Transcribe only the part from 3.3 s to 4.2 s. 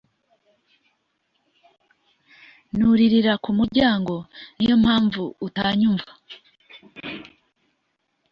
kumuryango